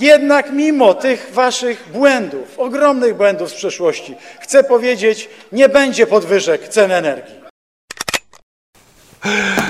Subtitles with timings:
[0.00, 6.92] Jednak mimo tych waszych błędów, ogromnych błędów z przeszłości, chcę powiedzieć, nie będzie podwyżek cen
[6.92, 7.46] energii.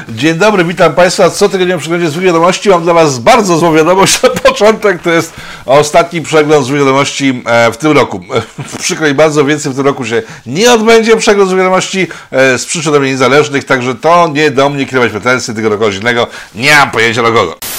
[0.08, 1.30] Dzień dobry, witam Państwa.
[1.30, 5.02] Co tygodniowym przeglądzie złych wiadomości mam dla Was bardzo złą wiadomość na początek.
[5.02, 5.32] To jest
[5.66, 8.20] ostatni przegląd złych wiadomości e, w tym roku.
[8.82, 12.66] Przykro mi bardzo, więcej w tym roku się nie odbędzie przegląd złych wiadomości e, z
[12.66, 16.26] przyczyn niezależnych, także to nie do mnie kierować pretensje, do kogoś innego.
[16.54, 17.75] Nie mam pojęcia do kogo.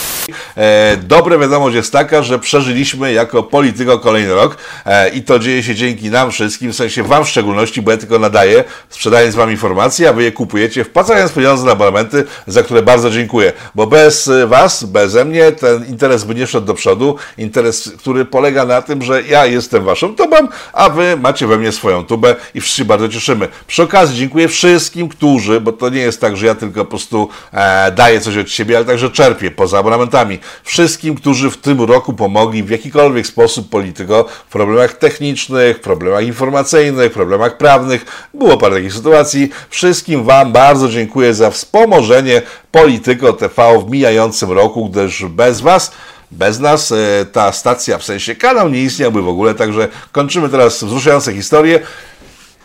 [0.58, 5.64] E, dobra wiadomość jest taka, że przeżyliśmy jako polityko kolejny rok e, i to dzieje
[5.64, 9.52] się dzięki nam wszystkim, w sensie Wam w szczególności, bo ja tylko nadaję, sprzedając Wam
[9.52, 14.30] informacje, a Wy je kupujecie, wpłacając pieniądze na abonamenty, za które bardzo dziękuję, bo bez
[14.48, 19.02] Was, beze mnie ten interes by nie szedł do przodu, interes, który polega na tym,
[19.02, 20.36] że ja jestem Waszą tubą,
[20.74, 23.48] a Wy macie we mnie swoją tubę i wszyscy bardzo cieszymy.
[23.68, 27.30] Przy okazji dziękuję wszystkim, którzy, bo to nie jest tak, że ja tylko po prostu
[27.54, 30.17] e, daję coś od siebie, ale także czerpię poza abonamentami.
[30.64, 37.12] Wszystkim, którzy w tym roku pomogli w jakikolwiek sposób polityko w problemach technicznych, problemach informacyjnych,
[37.12, 38.06] problemach prawnych.
[38.34, 39.50] Było parę takich sytuacji.
[39.70, 45.92] Wszystkim Wam bardzo dziękuję za wspomożenie Polityko TV w mijającym roku, gdyż bez Was
[46.32, 50.84] bez nas e, ta stacja, w sensie kanał nie istniałby w ogóle, także kończymy teraz
[50.84, 51.80] wzruszające historie.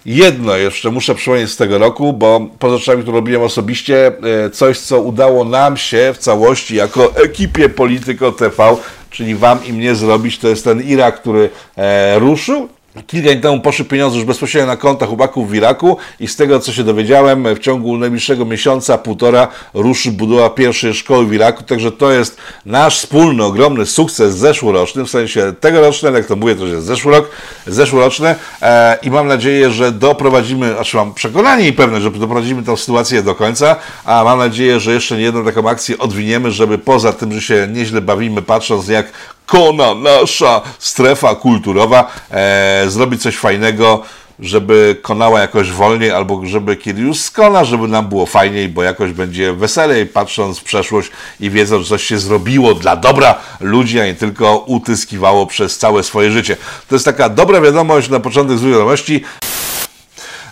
[0.06, 4.12] Jedno jeszcze muszę przypomnieć z tego roku, bo poza rzeczami, które robiłem osobiście,
[4.46, 8.76] e, coś, co udało nam się w całości jako ekipie Polityko TV,
[9.10, 12.68] czyli Wam i mnie zrobić, to jest ten Irak, który e, ruszył
[13.06, 16.60] Kilka dni temu poszły pieniądze już bezpośrednio na konta chłopaków w Iraku i z tego,
[16.60, 21.92] co się dowiedziałem, w ciągu najbliższego miesiąca, półtora ruszy budowa pierwszej szkoły w Iraku, także
[21.92, 26.86] to jest nasz wspólny, ogromny sukces zeszłoroczny, w sensie tegoroczny, jak to mówię, to jest
[26.86, 27.30] zeszły rok,
[27.66, 28.34] zeszłoroczny.
[28.62, 33.22] E, i mam nadzieję, że doprowadzimy, znaczy mam przekonanie i pewne, że doprowadzimy tę sytuację
[33.22, 37.32] do końca, a mam nadzieję, że jeszcze nie jedną taką akcję odwiniemy, żeby poza tym,
[37.32, 39.12] że się nieźle bawimy, patrząc jak
[39.46, 44.02] kona nasza strefa kulturowa, e, zrobić coś fajnego,
[44.40, 49.12] żeby konała jakoś wolniej, albo żeby kiedy już skona, żeby nam było fajniej, bo jakoś
[49.12, 54.06] będzie weselej, patrząc w przeszłość i wiedząc, że coś się zrobiło dla dobra ludzi, a
[54.06, 56.56] nie tylko utyskiwało przez całe swoje życie.
[56.88, 59.24] To jest taka dobra wiadomość na początek z wiadomości.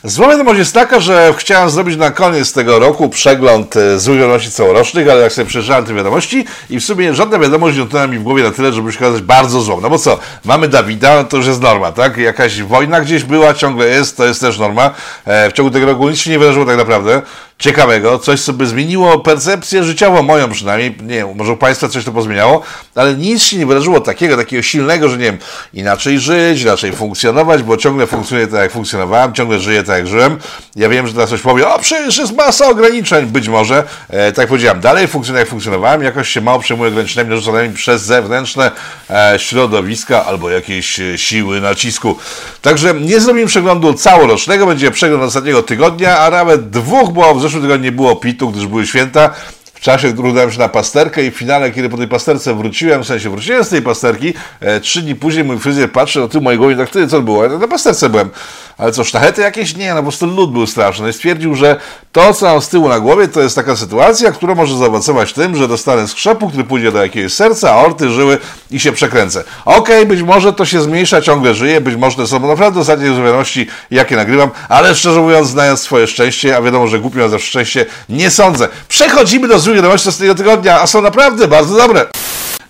[0.05, 4.51] Zła wiadomość jest taka, że chciałem zrobić na koniec tego roku przegląd e, złych wiadomości
[4.51, 8.19] całorocznych, ale jak sobie przeczytałem te wiadomości i w sumie żadna wiadomość nie utknęła mi
[8.19, 9.81] w głowie na tyle, żeby się okazać bardzo złą.
[9.81, 12.17] No bo co, mamy Dawida, to już jest norma, tak?
[12.17, 14.91] Jakaś wojna gdzieś była, ciągle jest, to jest też norma.
[15.25, 17.23] E, w ciągu tego roku nic się nie wydarzyło tak naprawdę
[17.61, 22.05] ciekawego, coś, co by zmieniło percepcję życiową, moją przynajmniej, nie wiem, może u Państwa coś
[22.05, 22.63] to pozmieniało,
[22.95, 25.39] ale nic się nie wydarzyło takiego, takiego silnego, że nie wiem,
[25.75, 30.39] inaczej żyć, inaczej funkcjonować, bo ciągle funkcjonuje tak, jak funkcjonowałem, ciągle żyję tak, jak żyłem.
[30.77, 34.49] Ja wiem, że teraz ktoś powie, o przecież jest masa ograniczeń, być może, e, tak
[34.49, 38.71] powiedziałem, dalej funkcjonuję, jak funkcjonowałem, jakoś się mało przejmuję ograniczeniami narzuconymi przez zewnętrzne
[39.11, 42.19] e, środowiska albo jakieś e, siły nacisku.
[42.63, 47.63] Także nie zrobimy przeglądu całorocznego, będzie przegląd ostatniego tygodnia, a nawet dwóch, bo w zeszłym
[47.63, 49.31] tygodniu nie było pitu, gdyż były święta.
[49.75, 53.07] W czasie, udałem się na pasterkę i w finale, kiedy po tej pasterce wróciłem, w
[53.07, 56.59] sensie wróciłem z tej pasterki, e, trzy dni później mój fryzjer patrzy na tył mojej
[56.59, 57.45] głowy tak, ty, co było?
[57.45, 58.31] Ja na pasterce byłem.
[58.81, 59.77] Ale co, sztachety jakieś?
[59.77, 61.11] Nie, no po prostu lód był straszny.
[61.11, 61.77] I stwierdził, że
[62.13, 65.57] to, co mam z tyłu na głowie, to jest taka sytuacja, która może zaowocować tym,
[65.57, 68.39] że dostanę skrzepu, który pójdzie do jakiegoś serca, aorty, żyły
[68.71, 69.45] i się przekręcę.
[69.65, 73.11] Okej, okay, być może to się zmniejsza, ciągle żyje, być może to są naprawdę ostatnie
[73.11, 77.47] wiadomości, jakie nagrywam, ale szczerze mówiąc, znając swoje szczęście, a wiadomo, że głupi ma zawsze
[77.47, 78.69] szczęście, nie sądzę.
[78.89, 82.07] Przechodzimy do złych wiadomości ostatniego tygodnia, a są naprawdę bardzo dobre.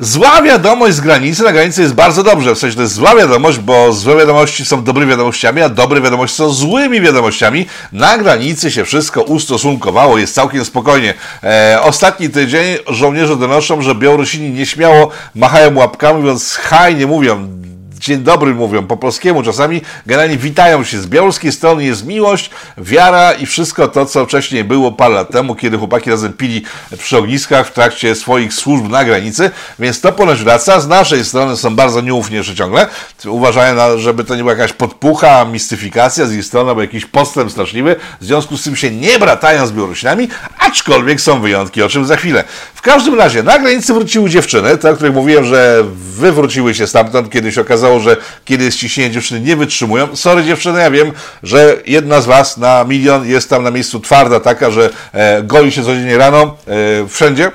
[0.02, 3.58] Zła wiadomość z granicy, na granicy jest bardzo dobrze, w sensie to jest zła wiadomość,
[3.58, 7.66] bo złe wiadomości są dobrymi wiadomościami, a dobre wiadomości są złymi wiadomościami.
[7.92, 11.14] Na granicy się wszystko ustosunkowało, jest całkiem spokojnie.
[11.42, 17.59] E, ostatni tydzień żołnierze donoszą, że Białorusini nieśmiało machają łapkami, mówiąc haj, nie mówią
[18.00, 21.00] dzień dobry mówią po polskiemu czasami, generalnie witają się.
[21.00, 25.54] Z białoruskiej strony jest miłość, wiara i wszystko to, co wcześniej było parę lat temu,
[25.54, 26.62] kiedy chłopaki razem pili
[26.98, 30.80] przy ogniskach w trakcie swoich służb na granicy, więc to ponoć wraca.
[30.80, 32.86] Z naszej strony są bardzo nieufni jeszcze ciągle.
[33.26, 37.96] Uważają, żeby to nie była jakaś podpucha, mistyfikacja z ich strony, albo jakiś postęp straszliwy.
[38.20, 40.28] W związku z tym się nie bratają z Białorusinami,
[40.58, 42.44] aczkolwiek są wyjątki, o czym za chwilę.
[42.74, 45.84] W każdym razie na granicy wróciły dziewczyny, te, o których mówiłem, że
[46.20, 50.16] wywróciły się stamtąd, kiedy się okazało, że kiedy jest ciśnienie, dziewczyny nie wytrzymują.
[50.16, 51.12] Sorry dziewczyny, ja wiem,
[51.42, 55.72] że jedna z Was na milion jest tam na miejscu twarda taka, że e, goli
[55.72, 57.50] się codziennie rano, e, wszędzie.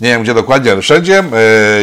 [0.00, 1.24] Nie wiem gdzie dokładnie, ale wszędzie, e,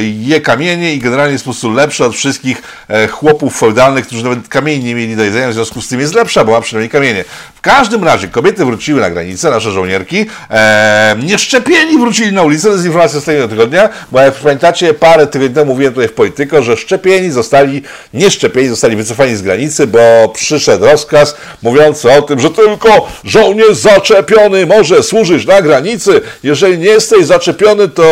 [0.02, 4.48] je kamienie i generalnie jest po prostu lepsza od wszystkich e, chłopów feudalnych, którzy nawet
[4.48, 7.26] kamieni nie mieli do jedzenia, w związku z tym jest lepsza, bo ma przynajmniej kamienie
[7.66, 12.86] każdym razie kobiety wróciły na granicę, nasze żołnierki, e, nieszczepieni wrócili na ulicę, to jest
[12.86, 16.78] informacja z tego tygodnia, bo jak pamiętacie, parę tygodni temu mówiłem tutaj w Polityko, że
[16.78, 17.82] szczepieni zostali,
[18.14, 20.00] nieszczepieni zostali wycofani z granicy, bo
[20.34, 26.22] przyszedł rozkaz mówiący o tym, że tylko żołnierz zaczepiony może służyć na granicy.
[26.44, 28.04] Jeżeli nie jesteś zaczepiony, to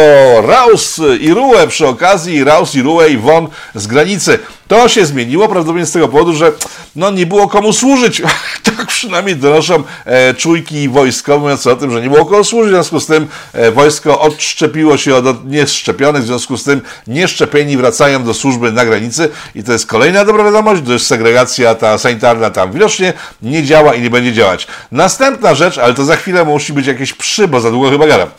[0.48, 4.40] raus i rułę przy okazji, raus i rułę i won z granicy.
[4.68, 6.52] To się zmieniło prawdopodobnie z tego powodu, że
[6.96, 8.22] no, nie było komu służyć.
[9.04, 12.70] przynajmniej donoszą e, czujki wojskowe, mówiąc o tym, że nie było komu służyć.
[12.72, 17.78] W związku z tym e, wojsko odszczepiło się od nieszczepionych, w związku z tym nieszczepieni
[17.78, 22.50] wracają do służby na granicy i to jest kolejna dobra wiadomość, gdyż segregacja ta sanitarna
[22.50, 24.68] tam widocznie nie działa i nie będzie działać.
[24.92, 28.30] Następna rzecz, ale to za chwilę musi być jakieś przy, bo za długo chyba gadam.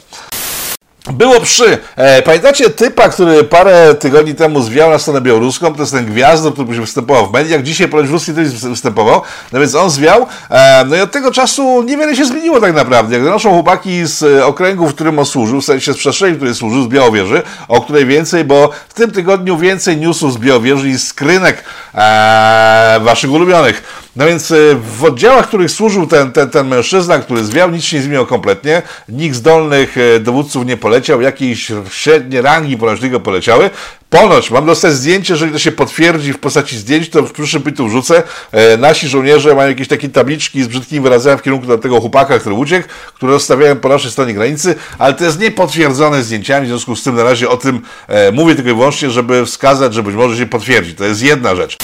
[1.12, 1.78] Było przy.
[1.96, 5.74] E, pamiętacie typa, który parę tygodni temu zwiał na stronę białoruską?
[5.74, 7.62] To jest ten gwiazdo, który występował w mediach.
[7.62, 9.22] Dzisiaj ponoć w Ruskiej telewizji występował.
[9.52, 10.26] No więc on zwiał.
[10.50, 13.14] E, no i od tego czasu niewiele się zmieniło tak naprawdę.
[13.14, 16.36] Jak donoszą chłopaki z e, okręgu, w którym on służył, w sensie z przestrzeni, w
[16.36, 20.88] której służył, z Białowieży, o której więcej, bo w tym tygodniu więcej newsów z Białowieży
[20.88, 21.64] i skrynek
[21.94, 24.03] e, waszych ulubionych.
[24.16, 24.56] No więc e,
[24.98, 28.26] w oddziałach, w których służył ten, ten, ten mężczyzna, który zwiał, nic się nie zmieniło
[28.26, 28.82] kompletnie.
[29.08, 33.70] Nikt z dolnych e, dowódców nie poleciał, jakieś średnie rangi tylko poleciały.
[34.14, 37.88] Ponoć, mam dostać zdjęcie, jeżeli to się potwierdzi w postaci zdjęć, to w przyszłym pytu
[37.88, 38.22] wrzucę.
[38.52, 42.54] E, nasi żołnierze mają jakieś takie tabliczki z brzydkimi wyrazami w kierunku tego chłopaka, który
[42.54, 47.02] uciekł, które rozstawiają po naszej stronie granicy, ale to jest niepotwierdzone zdjęciami, w związku z
[47.02, 50.36] tym na razie o tym e, mówię tylko i wyłącznie, żeby wskazać, że być może
[50.36, 50.94] się potwierdzi.
[50.94, 51.76] To jest jedna rzecz.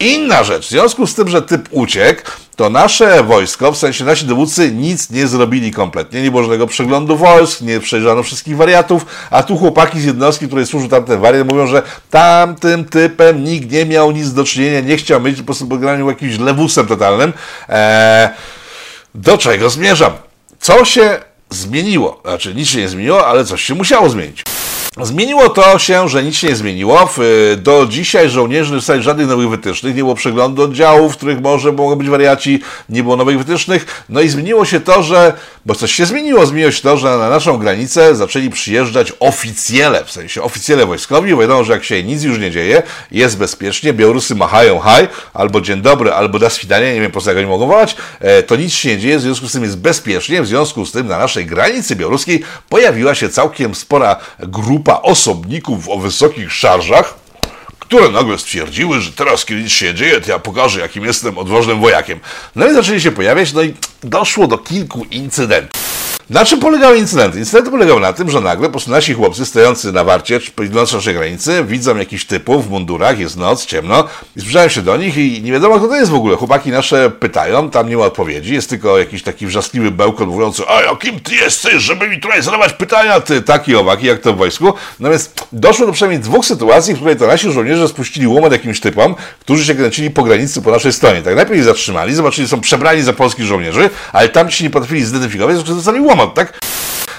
[0.00, 4.26] Inna rzecz, w związku z tym, że typ uciekł, to nasze wojsko, w sensie nasi
[4.26, 6.22] dowódcy nic nie zrobili kompletnie.
[6.22, 10.66] Nie było żadnego przeglądu wojsk, nie przejrzano wszystkich wariatów, a tu chłopaki z jednostki, której
[10.66, 15.20] służył tamten wariat, mówią, że tamtym typem nikt nie miał nic do czynienia, nie chciał
[15.20, 17.32] mieć po prostu pograniu jakimś lewusem totalnym.
[17.68, 18.28] Eee,
[19.14, 20.12] do czego zmierzam?
[20.60, 21.18] Co się
[21.54, 22.20] zmieniło?
[22.24, 24.44] Znaczy, nic się nie zmieniło, ale coś się musiało zmienić.
[25.02, 27.10] Zmieniło to się, że nic się nie zmieniło.
[27.56, 31.72] Do dzisiaj żołnierze nie dostali żadnych nowych wytycznych, nie było przeglądu oddziałów, w których może
[31.72, 34.04] mogą być wariaci, nie było nowych wytycznych.
[34.08, 35.32] No i zmieniło się to, że,
[35.66, 40.10] bo coś się zmieniło, zmieniło się to, że na naszą granicę zaczęli przyjeżdżać oficjele, w
[40.10, 44.34] sensie oficjele wojskowi, bo wiadomo, że jak się nic już nie dzieje, jest bezpiecznie, Białorusy
[44.34, 47.66] machają haj, albo dzień dobry, albo da swidanie, nie wiem po co jak oni mogą
[47.66, 50.86] wołać, e, to nic się nie dzieje, w związku z tym jest bezpiecznie, w związku
[50.86, 57.14] z tym na naszej granicy białoruskiej pojawiła się całkiem spora grupa osobników o wysokich szarżach,
[57.78, 61.80] które nagle stwierdziły, że teraz, kiedy nic się dzieje, to ja pokażę, jakim jestem odważnym
[61.80, 62.20] wojakiem.
[62.56, 65.93] No i zaczęli się pojawiać, no i doszło do kilku incydentów.
[66.30, 67.38] Na czym polegały incydenty?
[67.38, 70.94] Incydenty polegały na tym, że nagle po prostu nasi chłopcy stojący na warcie, czy pilnujący
[70.94, 75.16] naszej granicy, widzą jakichś typów w mundurach, jest noc, ciemno, i zbliżają się do nich
[75.16, 76.36] i nie wiadomo, kto to jest w ogóle.
[76.36, 80.82] Chłopaki nasze pytają, tam nie ma odpowiedzi, jest tylko jakiś taki wrzaskliwy bełkot mówiący, a
[80.82, 84.72] jakim ty jesteś, żeby mi tutaj zadawać pytania, ty taki owaki, jak to w wojsku.
[85.00, 89.14] Więc doszło do przynajmniej dwóch sytuacji, w której to nasi żołnierze spuścili łomot jakimś typom,
[89.40, 91.22] którzy się kręcili po granicy po naszej stronie.
[91.22, 95.04] Tak najpierw ich zatrzymali, zobaczyli, są przebrani za polskich żołnierzy, ale tam się nie potrafili
[95.04, 96.58] zidentyfikować, że zostali łomot łomot, tak?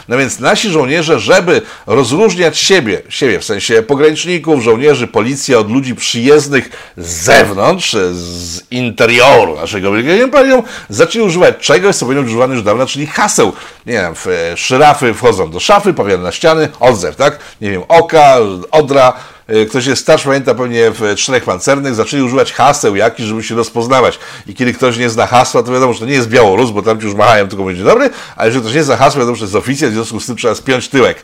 [0.07, 5.95] No więc nasi żołnierze, żeby rozróżniać siebie, siebie w sensie pograniczników, żołnierzy, policji od ludzi
[5.95, 12.63] przyjezdnych z zewnątrz, z interioru naszego wielkiego imperium, zaczęli używać czegoś, co powinno być już
[12.63, 13.53] dawno, czyli haseł.
[13.85, 14.13] Nie wiem,
[14.55, 17.39] szyrafy wchodzą do szafy, powiadają na ściany, odzew, tak?
[17.61, 18.37] Nie wiem, oka,
[18.71, 19.13] odra,
[19.69, 24.19] ktoś jest starszy, pamięta pewnie w czterech pancernych, zaczęli używać haseł jakichś, żeby się rozpoznawać.
[24.47, 26.99] I kiedy ktoś nie zna hasła, to wiadomo, że to nie jest Białorus, bo tam
[26.99, 29.45] ci już machają, tylko będzie dobry, ale jeżeli ktoś nie zna hasła, wiadomo, że to
[29.45, 31.23] jest oficjal, w związku z tym trzeba spiąć tyłek.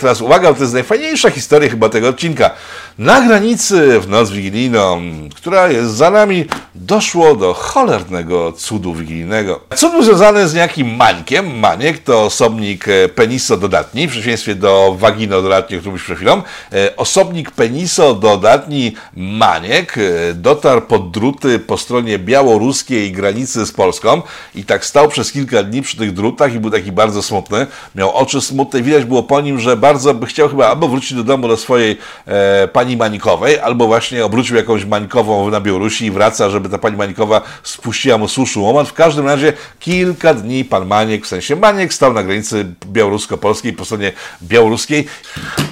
[0.00, 2.50] Teraz uwaga, to jest najfajniejsza historia chyba tego odcinka.
[2.98, 5.02] Na granicy w noc wigilijną,
[5.34, 9.60] która jest za nami, doszło do cholernego cudu wigilijnego.
[9.76, 11.58] Cud związany z niejakim mańkiem.
[11.58, 16.42] Maniek to osobnik e, peniso dodatni, w przeciwieństwie do wagino dodatni, o którym przed chwilą.
[16.72, 24.22] E, osobnik peniso dodatni maniek e, dotarł pod druty po stronie białoruskiej granicy z Polską
[24.54, 27.66] i tak stał przez kilka dni przy tych drutach i był taki bardzo smutny.
[27.94, 31.24] Miał oczy smutne, widać było po nim, że bardzo by chciał chyba albo wrócić do
[31.24, 36.50] domu do swojej e, pani Manikowej, albo właśnie obrócił jakąś Manikową na Białorusi i wraca,
[36.50, 38.88] żeby ta pani Manikowa spuściła mu suszu łomot.
[38.88, 43.84] W każdym razie kilka dni pan Maniek, w sensie Maniek, stał na granicy białorusko-polskiej, po
[43.84, 44.12] stronie
[44.42, 45.06] białoruskiej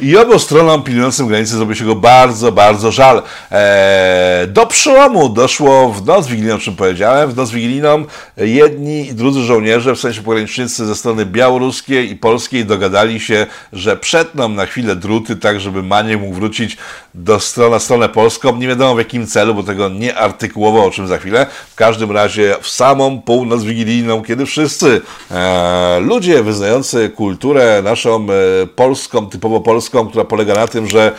[0.00, 3.23] i obu stronom pilnującym granicy zrobił się go bardzo, bardzo żal.
[3.50, 7.31] E, do przełomu doszło w noc wigilijną, o czym powiedziałem.
[7.31, 8.04] W noc wigilijną
[8.37, 13.97] jedni i drudzy żołnierze, w sensie pogranicznicy ze strony białoruskiej i polskiej dogadali się, że
[13.97, 16.76] przetną na chwilę druty, tak żeby Maniek mógł wrócić
[17.14, 18.57] do stron, na stronę polską.
[18.57, 21.47] Nie wiadomo w jakim celu, bo tego nie artykułował, o czym za chwilę.
[21.71, 25.00] W każdym razie w samą północ wigilijną, kiedy wszyscy
[25.31, 28.26] e, ludzie wyznający kulturę naszą
[28.62, 31.12] e, polską, typowo polską, która polega na tym, że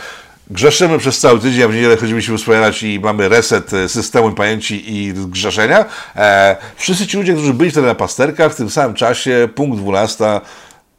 [0.50, 4.32] grzeszymy przez cały tydzień, a w niedzielę chodzimy się uspowiadać i mamy reset e, systemu
[4.32, 5.84] pamięci i grzeszenia.
[6.16, 10.40] E, wszyscy ci ludzie, którzy byli wtedy na pasterkach, w tym samym czasie, punkt 12,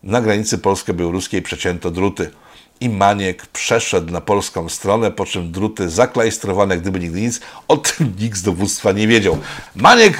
[0.03, 2.31] na granicy polsko-białoruskiej przecięto druty
[2.81, 8.13] i Maniek przeszedł na polską stronę, po czym druty zaklajstrowane, gdyby nigdy nic, o tym
[8.21, 9.37] nikt z dowództwa nie wiedział.
[9.75, 10.17] Maniek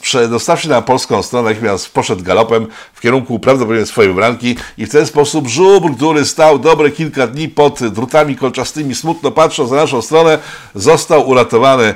[0.00, 4.90] przedostał się na polską stronę, natychmiast poszedł galopem w kierunku prawdopodobnie swojej wybranki i w
[4.90, 10.02] ten sposób żubr, który stał dobre kilka dni pod drutami kolczastymi, smutno patrząc na naszą
[10.02, 10.38] stronę,
[10.74, 11.94] został uratowany e,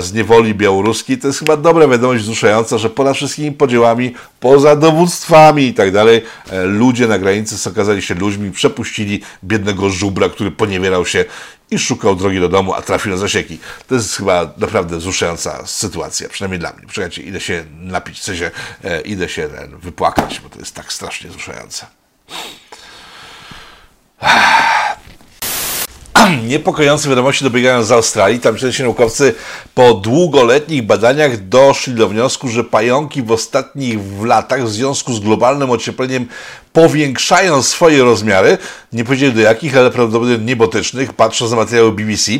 [0.00, 1.18] z niewoli białoruskiej.
[1.18, 6.22] To jest chyba dobra wiadomość wzruszająca, że ponad wszystkimi podziałami, poza dowództwami i tak dalej,
[6.50, 11.24] e, ludzie na granicy okazali się ludźmi, przepuścili biednego żubra, który poniewierał się
[11.70, 13.58] i szukał drogi do domu, a trafił na zasieki.
[13.88, 16.86] To jest chyba naprawdę wzruszająca sytuacja, przynajmniej dla mnie.
[16.92, 18.50] Czekajcie, idę się napić, w sensie
[18.84, 21.86] e, idę się e, wypłakać, bo to jest tak strasznie wzruszające.
[26.48, 28.40] Niepokojące wiadomości dobiegają z Australii.
[28.40, 29.34] Tam się naukowcy
[29.74, 35.70] po długoletnich badaniach doszli do wniosku, że pająki w ostatnich latach w związku z globalnym
[35.70, 36.26] ociepleniem
[36.72, 38.58] powiększają swoje rozmiary.
[38.92, 42.32] Nie powiedzieli do jakich, ale prawdopodobnie niebotycznych, patrząc na materiały BBC.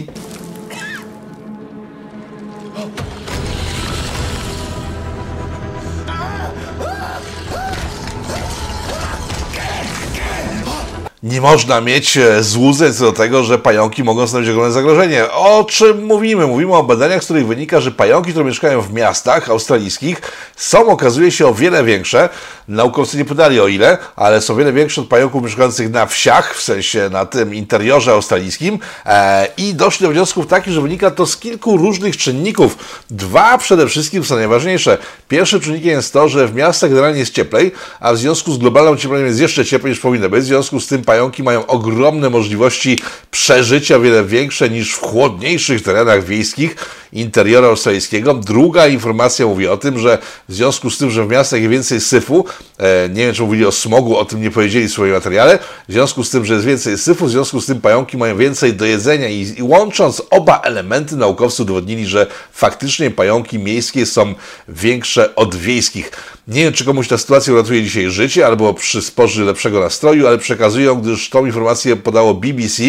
[11.30, 15.30] Nie można mieć e, złudzeń co do tego, że pająki mogą stanowić ogromne zagrożenie.
[15.32, 16.46] O czym mówimy?
[16.46, 20.20] Mówimy o badaniach, z których wynika, że pająki, które mieszkają w miastach australijskich,
[20.56, 22.28] są, okazuje się, o wiele większe.
[22.68, 26.56] Naukowcy nie podali o ile, ale są o wiele większe od pająków mieszkających na wsiach,
[26.56, 28.78] w sensie na tym interiorze australijskim.
[29.06, 32.76] E, I doszli do wniosków takich, że wynika to z kilku różnych czynników.
[33.10, 34.98] Dwa przede wszystkim są najważniejsze.
[35.28, 38.94] Pierwszym czynnikiem jest to, że w miastach generalnie jest cieplej, a w związku z globalnym
[38.94, 40.44] ociepleniem jest jeszcze cieplej niż powinno być.
[40.44, 42.98] W związku z tym pająki mają ogromne możliwości
[43.30, 46.76] przeżycia, wiele większe niż w chłodniejszych terenach wiejskich
[47.12, 48.34] interioru australijskiego.
[48.34, 52.00] Druga informacja mówi o tym, że w związku z tym, że w miastach jest więcej
[52.00, 52.44] syfu,
[52.78, 55.58] e, nie wiem czy mówili o smogu, o tym nie powiedzieli w swoim materiale,
[55.88, 58.74] w związku z tym, że jest więcej syfu, w związku z tym pająki mają więcej
[58.74, 64.34] do jedzenia i, i łącząc oba elementy naukowcy udowodnili, że faktycznie pająki miejskie są
[64.68, 66.10] większe od wiejskich.
[66.50, 71.00] Nie wiem, czy komuś ta sytuacja uratuje dzisiaj życie albo przysporzy lepszego nastroju, ale przekazują,
[71.00, 72.82] gdyż tą informację podało BBC,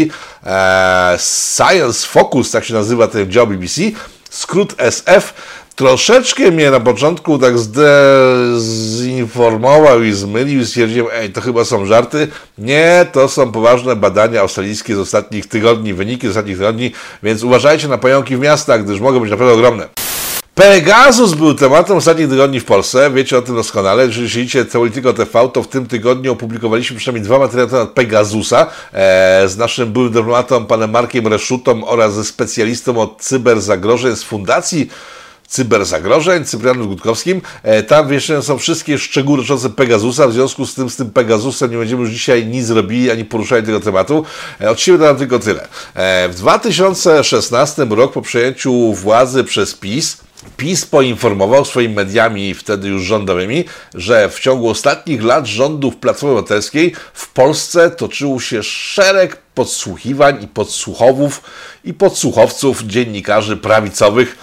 [0.46, 3.82] e, Science Focus, tak się nazywa ten dział BBC,
[4.30, 5.34] skrót SF,
[5.75, 12.27] troszeczkę mnie na początku tak zdezinformował i zmylił i stwierdziłem, ej, to chyba są żarty.
[12.58, 16.91] Nie, to są poważne badania australijskie z ostatnich tygodni, wyniki z ostatnich tygodni,
[17.24, 20.11] więc uważajcie na pająki w miastach, gdyż mogą być naprawdę ogromne.
[20.55, 24.05] Pegasus był tematem ostatnich tygodni w Polsce, wiecie o tym doskonale.
[24.05, 28.67] Jeżeli śledzicie Teoretyko TV, to w tym tygodniu opublikowaliśmy przynajmniej dwa materiały na temat Pegasusa
[28.93, 34.89] e, z naszym byłym dyplomatą, panem Markiem Reszutą oraz ze specjalistą od cyberzagrożeń z Fundacji
[35.48, 37.41] cyberzagrożeń, Cyprianem Gutkowskim.
[37.63, 41.72] E, tam wiesz, są wszystkie szczegóły dotyczące Pegasusa, w związku z tym z tym Pegasusem
[41.72, 44.25] nie będziemy już dzisiaj nic robili, ani poruszali tego tematu.
[44.62, 45.67] E, od siebie tylko tyle.
[45.93, 50.17] E, w 2016 roku po przejęciu władzy przez PiS
[50.57, 56.93] PiS poinformował swoimi mediami, wtedy już rządowymi, że w ciągu ostatnich lat rządów Platformy Obywatelskiej
[57.13, 61.41] w Polsce toczył się szereg podsłuchiwań i podsłuchowów
[61.83, 64.38] i podsłuchowców dziennikarzy prawicowych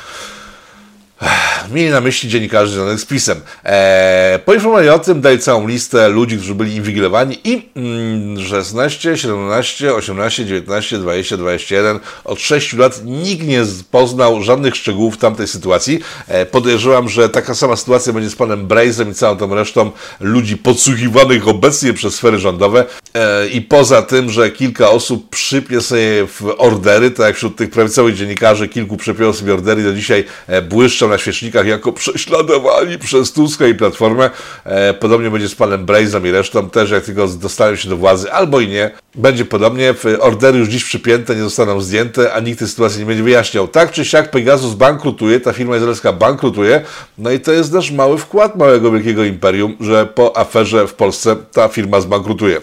[1.70, 3.40] Mieli na myśli dziennikarzy związanych z PiSem.
[3.64, 9.94] Eee, poinformowali o tym, dali całą listę ludzi, którzy byli inwigilowani i mm, 16, 17,
[9.94, 16.00] 18, 19, 20, 21, od 6 lat nikt nie poznał żadnych szczegółów tamtej sytuacji.
[16.28, 20.56] Eee, podejrzewam, że taka sama sytuacja będzie z panem Brejzem i całą tą resztą ludzi
[20.56, 22.84] podsłuchiwanych obecnie przez sfery rządowe.
[23.14, 27.70] Eee, I poza tym, że kilka osób przypie sobie w ordery, tak jak wśród tych
[27.70, 33.32] prawicowych dziennikarzy kilku przepięło sobie ordery, do dzisiaj e, błyszczą na świecznikach jako prześladowani przez
[33.32, 34.30] Tuska i Platformę.
[34.64, 36.70] E, podobnie będzie z panem Brejzem i resztą.
[36.70, 39.94] Też jak tylko dostają się do władzy, albo i nie, będzie podobnie.
[40.20, 43.68] Ordery już dziś przypięte, nie zostaną zdjęte, a nikt tej sytuacji nie będzie wyjaśniał.
[43.68, 46.84] Tak czy siak Pegasus bankrutuje, ta firma izraelska bankrutuje,
[47.18, 51.36] no i to jest nasz mały wkład małego wielkiego imperium, że po aferze w Polsce
[51.52, 52.60] ta firma zbankrutuje.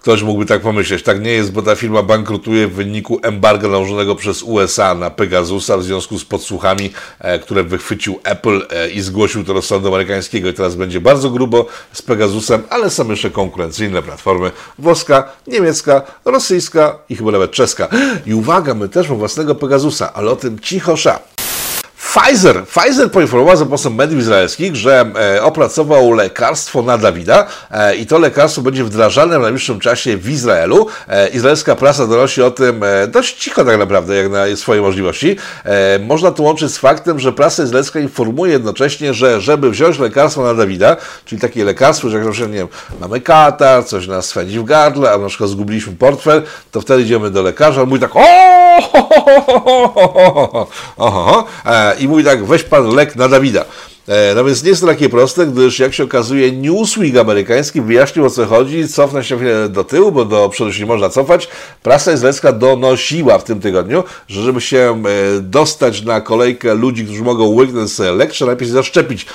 [0.00, 1.02] Ktoś mógłby tak pomyśleć.
[1.02, 5.76] Tak nie jest, bo ta firma bankrutuje w wyniku embarga nałożonego przez USA na Pegasusa
[5.76, 10.48] w związku z podsłuchami, e, które wychwycił Apple e, i zgłosił to do sądu amerykańskiego.
[10.48, 16.98] I teraz będzie bardzo grubo z Pegasusem, ale są jeszcze konkurencyjne platformy włoska, niemiecka, rosyjska
[17.08, 17.88] i chyba nawet czeska.
[18.26, 21.20] I uwaga, my też mamy własnego Pegasusa, ale o tym cicho sza.
[22.10, 28.06] Pfizer, Pfizer poinformował za pomocą mediów izraelskich, że e, opracował lekarstwo na Dawida e, i
[28.06, 30.86] to lekarstwo będzie wdrażane w najbliższym czasie w Izraelu.
[31.08, 35.36] E, izraelska prasa donosi o tym dość cicho tak naprawdę, jak na swoje możliwości.
[36.00, 40.54] Można to łączyć z faktem, że prasa izraelska informuje jednocześnie, że żeby wziąć lekarstwo na
[40.54, 42.68] Dawida, czyli takie lekarstwo, że jak na przykład, nie wiem,
[43.00, 47.30] mamy katar, coś nas swędzi w gardle, a na przykład zgubiliśmy portfel, to wtedy idziemy
[47.30, 48.16] do lekarza, on mówi tak
[50.96, 53.64] Oho, e, i mówi tak, weź pan lek na Dawida.
[54.08, 58.26] E, no więc nie jest to takie proste, gdyż jak się okazuje Newsweek amerykański wyjaśnił
[58.26, 61.48] o co chodzi, cofnę się chwilę do tyłu, bo do przodu się nie można cofać.
[61.82, 65.02] Prasa izraelska donosiła w tym tygodniu, że żeby się
[65.36, 69.26] e, dostać na kolejkę ludzi, którzy mogą łyknąć lek, trzeba najpierw się zaszczepić.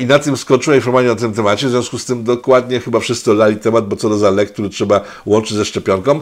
[0.00, 3.32] I na tym skończyła informacja na tym temacie, w związku z tym dokładnie chyba wszyscy
[3.32, 6.20] oddali temat, bo co to za lek, który trzeba łączyć ze szczepionką.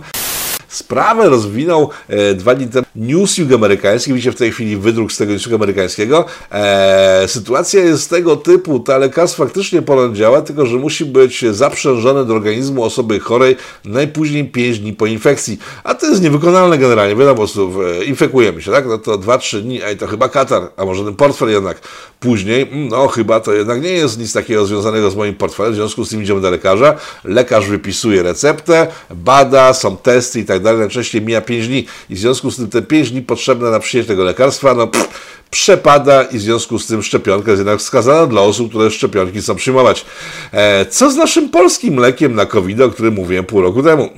[0.69, 5.33] Sprawę rozwinął e, dwa dni temu Newsweek amerykański, widzicie w tej chwili wydruk z tego
[5.33, 6.25] Newsweek amerykańskiego.
[6.53, 12.25] E, sytuacja jest tego typu, ta lekarstwo faktycznie ponoć działa, tylko że musi być zaprzężone
[12.25, 15.59] do organizmu osoby chorej najpóźniej 5 dni po infekcji.
[15.85, 18.87] A to jest niewykonalne generalnie, wiele osób e, infekujemy się, tak?
[18.87, 21.81] No to 2-3 dni, ej, to chyba katar, a może ten portfel jednak
[22.21, 25.77] później, mm, no chyba to jednak nie jest nic takiego związanego z moim portfelem, w
[25.77, 26.95] związku z tym idziemy do lekarza,
[27.25, 32.19] lekarz wypisuje receptę, bada, są testy i tak dalej, najczęściej mija 5 dni i w
[32.19, 35.09] związku z tym te 5 dni potrzebne na przyjęcie tego lekarstwa, no pff,
[35.51, 39.55] przepada i w związku z tym szczepionka jest jednak wskazana dla osób, które szczepionki chcą
[39.55, 40.05] przyjmować.
[40.53, 44.09] E, co z naszym polskim lekiem na COVID, o którym mówiłem pół roku temu?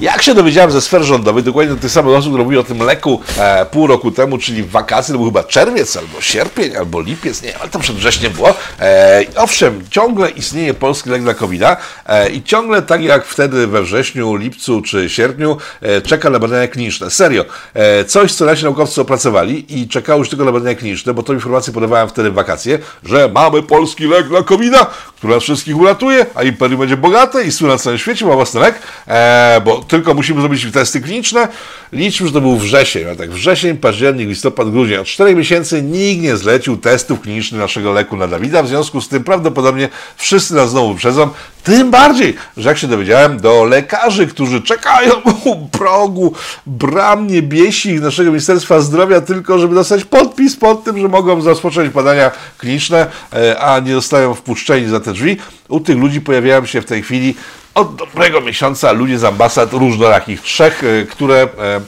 [0.00, 2.78] Jak się dowiedziałem ze sfer rządowej, dokładnie do tych samych osób, które mówiły o tym
[2.78, 7.00] leku e, pół roku temu, czyli w wakacje, to był chyba czerwiec, albo sierpień, albo
[7.00, 8.54] lipiec, nie wiem, ale to przed wrześniem było.
[8.80, 11.62] E, owszem, ciągle istnieje polski lek dla covid
[12.06, 16.68] e, i ciągle tak jak wtedy we wrześniu, lipcu czy sierpniu e, czeka na badania
[16.68, 17.10] kliniczne.
[17.10, 21.22] Serio, e, coś, co nasi naukowcy opracowali i czekało już tylko na badania kliniczne, bo
[21.22, 24.74] tą informację podawałem wtedy w wakacje, że mamy polski lek dla covid
[25.20, 28.60] który nas wszystkich uratuje, a imperium będzie bogate i słyna na całym świecie, ma własny
[28.60, 28.74] lek,
[29.08, 31.48] e, bo tylko musimy zrobić testy kliniczne.
[31.92, 34.98] Liczmy, że to był wrzesień, a tak wrzesień, październik, listopad, grudzień.
[34.98, 39.08] Od 4 miesięcy nikt nie zlecił testów klinicznych naszego leku na Dawida, w związku z
[39.08, 41.30] tym prawdopodobnie wszyscy nas znowu wyprzedzą.
[41.64, 45.12] Tym bardziej, że jak się dowiedziałem, do lekarzy, którzy czekają
[45.44, 46.34] u progu
[46.66, 52.30] bram niebiesich naszego Ministerstwa Zdrowia tylko, żeby dostać podpis pod tym, że mogą rozpocząć badania
[52.58, 55.36] kliniczne, e, a nie zostają wpuszczeni za te drzwi.
[55.68, 57.34] U tych ludzi pojawiają się w tej chwili
[57.74, 61.36] od dobrego miesiąca ludzie z ambasad różnorakich trzech, e, które...
[61.42, 61.80] E,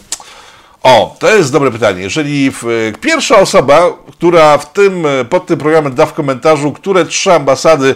[0.82, 2.02] o, to jest dobre pytanie.
[2.02, 2.52] Jeżeli e,
[3.00, 7.94] pierwsza osoba, która w tym, pod tym programem da w komentarzu, które trzy ambasady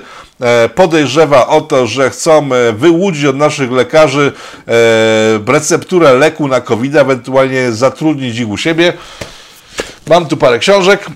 [0.74, 4.32] podejrzewa o to, że chcą wyłudzić od naszych lekarzy
[5.46, 8.92] recepturę leku na COVID, ewentualnie zatrudnić ich u siebie.
[10.06, 11.06] Mam tu parę książek.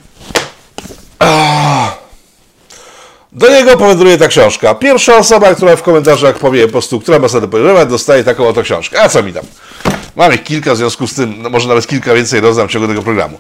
[3.33, 4.75] Do niego powędruje ta książka.
[4.75, 9.03] Pierwsza osoba, która w komentarzach powie po prostu, która ambasada podejrzewa, dostaje taką oto książkę.
[9.03, 9.45] A co mi tam?
[10.17, 12.89] Mam ich kilka, w związku z tym, no może nawet kilka więcej rozdam w ciągu
[12.89, 13.39] tego programu.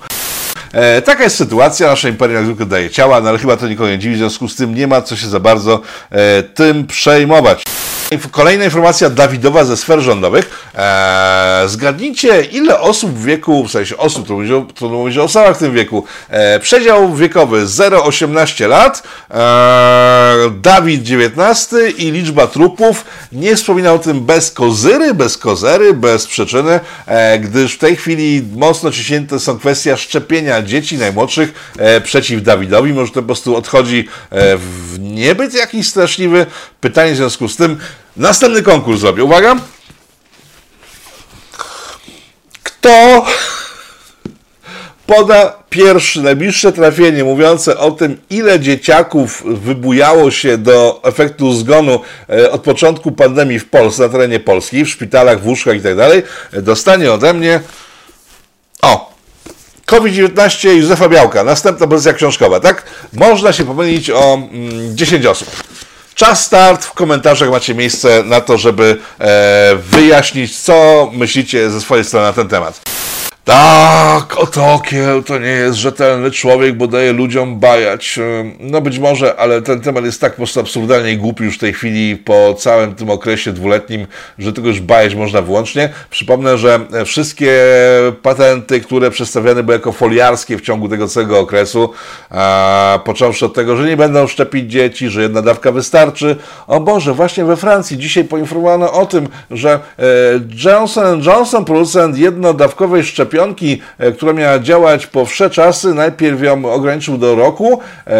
[0.73, 3.91] E, taka jest sytuacja, nasze imperium jak zwykle daje ciała, no ale chyba to nikogo
[3.91, 7.63] nie dziwi, w związku z tym nie ma co się za bardzo e, tym przejmować.
[8.19, 10.71] Kolejna informacja Dawidowa ze sfer rządowych.
[10.75, 15.23] Eee, zgadnijcie, ile osób w wieku, w sensie osób, to mówić o, to mówić o
[15.23, 19.41] osobach w tym wieku, eee, przedział wiekowy 0,18 lat, eee,
[20.63, 23.05] Dawid 19 i liczba trupów.
[23.33, 28.43] Nie wspominał o tym bez kozyry, bez kozery, bez przyczyny, eee, gdyż w tej chwili
[28.57, 32.93] mocno ciśnięte są kwestia szczepienia dzieci najmłodszych eee, przeciw Dawidowi.
[32.93, 36.47] Może to po prostu odchodzi eee, w niebyt jakiś straszliwy.
[36.81, 37.79] Pytanie w związku z tym,
[38.21, 39.25] Następny konkurs zrobię.
[39.25, 39.57] Uwaga.
[42.63, 43.27] Kto
[45.07, 52.51] poda pierwsze, najbliższe trafienie mówiące o tym, ile dzieciaków wybujało się do efektu zgonu e,
[52.51, 55.95] od początku pandemii w Polsce, na terenie Polski, w szpitalach, w łóżkach i tak
[56.53, 57.61] dostanie ode mnie
[58.83, 59.13] o,
[59.87, 62.85] COVID-19 Józefa Białka, następna pozycja książkowa, tak?
[63.13, 65.49] Można się pomylić o mm, 10 osób.
[66.21, 72.05] Czas start, w komentarzach macie miejsce na to, żeby e, wyjaśnić, co myślicie ze swojej
[72.05, 72.81] strony na ten temat.
[73.51, 78.19] Tak, Otokieł to nie jest rzetelny człowiek, bo daje ludziom bajać.
[78.61, 81.73] No być może, ale ten temat jest tak po prostu absurdalnie głupi już w tej
[81.73, 84.07] chwili po całym tym okresie dwuletnim,
[84.39, 85.89] że tego już bajać można wyłącznie.
[86.11, 87.53] Przypomnę, że wszystkie
[88.23, 91.93] patenty, które przedstawiane były jako foliarskie w ciągu tego całego okresu,
[92.31, 96.37] a, począwszy od tego, że nie będą szczepić dzieci, że jedna dawka wystarczy.
[96.67, 100.03] O Boże, właśnie we Francji dzisiaj poinformowano o tym, że e,
[100.65, 106.73] Johnson Johnson, producent jednodawkowej szczepionki, szczepionki, e, która miała działać po wsze czasy, najpierw ją
[106.73, 108.11] ograniczył do roku, e,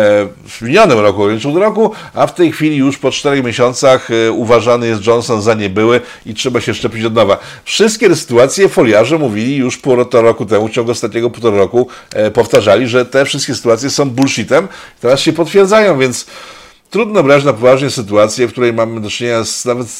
[0.49, 4.33] w minionym roku ograniczył do roku, a w tej chwili już po czterech miesiącach e,
[4.33, 7.39] uważany jest Johnson za niebyły i trzeba się szczepić od nowa.
[7.65, 11.89] Wszystkie te sytuacje foliarze mówili już półtora roku temu, w ciągu ostatniego półtora roku
[12.35, 14.69] powtarzali, że te wszystkie sytuacje są bullshitem.
[15.01, 16.27] Teraz się potwierdzają, więc
[16.91, 19.91] trudno brać na poważnie sytuację, w której mamy do czynienia z, nawet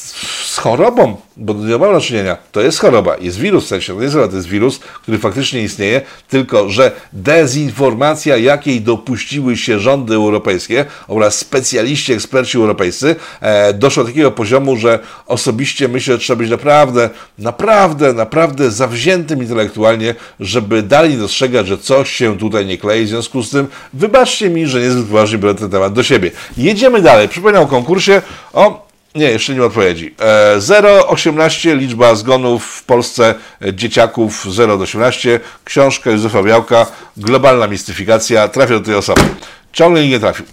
[0.45, 3.99] z chorobą, bo nie mamy do czynienia, to jest choroba, jest wirus w sensie, to
[3.99, 9.79] nie jest choroba, to jest wirus, który faktycznie istnieje, tylko że dezinformacja, jakiej dopuściły się
[9.79, 16.19] rządy europejskie oraz specjaliści, eksperci europejscy, e, doszło do takiego poziomu, że osobiście myślę, że
[16.19, 22.77] trzeba być naprawdę, naprawdę, naprawdę zawziętym intelektualnie, żeby dalej dostrzegać, że coś się tutaj nie
[22.77, 26.31] klei, w związku z tym wybaczcie mi, że niezbyt poważnie biorę ten temat do siebie.
[26.81, 27.29] Jedziemy dalej.
[27.29, 28.21] Przypominam o konkursie.
[28.53, 30.15] O, nie, jeszcze nie ma odpowiedzi.
[30.57, 35.39] 0,18 liczba zgonów w Polsce e, dzieciaków 0 do 18.
[35.63, 36.85] Książka Józefa Białka,
[37.17, 38.47] globalna mistyfikacja.
[38.47, 39.21] Trafia do tej osoby.
[39.73, 40.45] Ciągle nie trafił.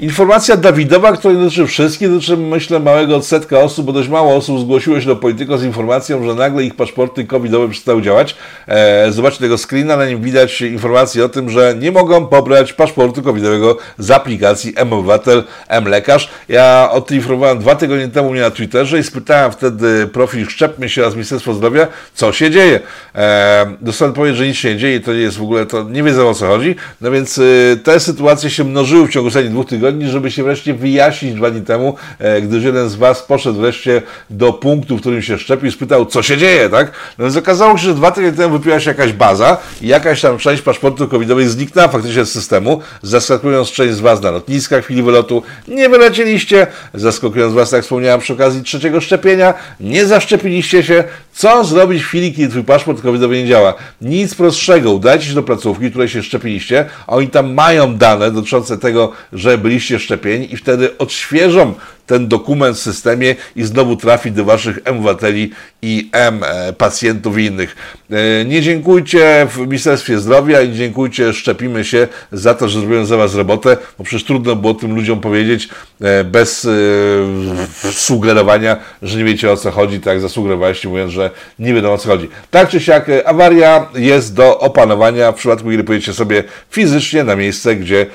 [0.00, 4.60] Informacja Dawidowa, która nie dotyczy wszystkich, dotyczy myślę małego odsetka osób, bo dość mało osób
[4.60, 8.36] zgłosiło się do polityko z informacją, że nagle ich paszporty covidowe przestały działać.
[8.68, 13.22] E, zobaczcie tego screena, na nim widać informację o tym, że nie mogą pobrać paszportu
[13.22, 16.28] covidowego z aplikacji M-Obywatel, M-Lekarz.
[16.48, 20.88] Ja o tym informowałem dwa tygodnie temu mnie na Twitterze i spytałem wtedy profil Szczepmy
[20.88, 22.80] się oraz Ministerstwo Zdrowia, co się dzieje.
[23.14, 26.02] E, dostałem odpowiedź, że nic się nie dzieje, to nie jest w ogóle, to nie
[26.02, 26.76] wiedzą o co chodzi.
[27.00, 30.44] No więc y, te sytuacje się mnożyły w ciągu ostatnich dwóch tygodni tygodni, żeby się
[30.44, 35.00] wreszcie wyjaśnić dwa dni temu, e, gdyż jeden z Was poszedł wreszcie do punktu, w
[35.00, 36.92] którym się szczepił i spytał, co się dzieje, tak?
[37.18, 40.38] No więc okazało się, że dwa tygodnie temu wypiła się jakaś baza i jakaś tam
[40.38, 45.02] część paszportu covidowej zniknęła faktycznie z systemu, zaskakując część z Was na lotniskach w chwili
[45.02, 45.42] wylotu.
[45.68, 51.04] Nie wylecieliście, zaskakując Was, jak wspomniałem, przy okazji trzeciego szczepienia, nie zaszczepiliście się.
[51.32, 53.74] Co zrobić w chwili, kiedy Twój paszport covidowy nie działa?
[54.00, 54.92] Nic prostszego.
[54.92, 59.12] Udajcie się do placówki, w której się szczepiliście, a oni tam mają dane dotyczące tego,
[59.32, 61.74] że byliście szczepieni i wtedy odświeżą
[62.10, 65.50] ten dokument w systemie i znowu trafi do waszych M-obywateli
[65.82, 67.76] i M-pacjentów i innych.
[68.10, 73.16] E, nie dziękujcie w Ministerstwie Zdrowia i dziękujcie Szczepimy się za to, że zrobiłem za
[73.16, 75.68] was robotę, bo przecież trudno było tym ludziom powiedzieć
[76.00, 81.74] e, bez e, sugerowania, że nie wiecie o co chodzi, tak zasugerowaliście mówiąc, że nie
[81.74, 82.28] wiadomo o co chodzi.
[82.50, 87.76] Tak czy siak awaria jest do opanowania w przypadku, kiedy pojedziecie sobie fizycznie na miejsce,
[87.76, 88.06] gdzie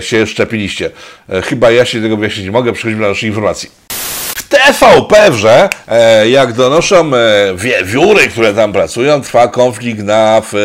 [0.00, 0.90] się szczepiliście.
[1.44, 3.70] Chyba ja się tego wyjaśnić nie mogę, przechodzimy do naszej informacji.
[4.48, 10.58] TVP wrze, e, jak donoszą e, wiewióry, które tam pracują, trwa konflikt na w, e,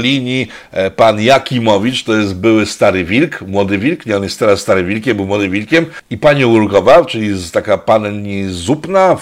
[0.00, 0.48] linii
[0.96, 5.16] pan Jakimowicz, to jest były stary wilk, młody wilk, nie on jest teraz stary wilkiem,
[5.16, 9.16] był młody wilkiem i pani Urkowa, czyli taka pani zupna,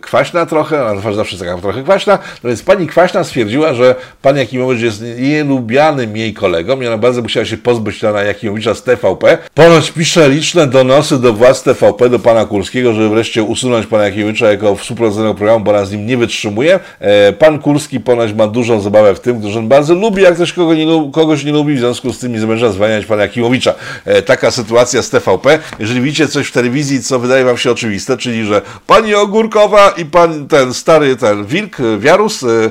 [0.00, 4.80] kwaśna trochę, ona zawsze taka trochę kwaśna, no więc pani kwaśna stwierdziła, że pan Jakimowicz
[4.82, 9.38] jest nielubianym jej kolegą i ona bardzo musiała się pozbyć pana Jakimowicza z TVP.
[9.54, 14.50] Ponoć pisze liczne donosy do władz TVP, do pana Kurskiego, żeby wreszcie usunąć pana Jakiewicza
[14.50, 16.80] jako współprowadzonego programu, bo z nim nie wytrzymuje.
[17.00, 20.52] E, pan Kurski ponoć ma dużą zabawę w tym, że on bardzo lubi, jak ktoś
[20.52, 23.74] kogo nie, kogoś nie lubi, w związku z tym nie zamierza zwalniać pana Jakimowicza.
[24.04, 25.58] E, taka sytuacja z TVP.
[25.78, 30.04] Jeżeli widzicie coś w telewizji, co wydaje wam się oczywiste, czyli że pani Ogórkowa i
[30.04, 32.70] pan ten stary, ten wilk, Wiarus, e,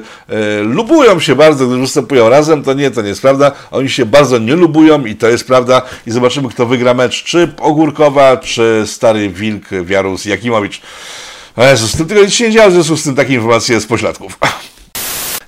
[0.64, 3.52] lubują się bardzo, gdy występują razem, to nie, to nie jest prawda.
[3.72, 5.82] Oni się bardzo nie lubują i to jest prawda.
[6.08, 10.82] I zobaczymy, kto wygra mecz, czy Ogórkowa, czy stary wilk, Wiarus, Jakimowicz.
[11.56, 14.38] O Jezus, tylko nic się nie działo, w związku z tym takie informacje z pośladków.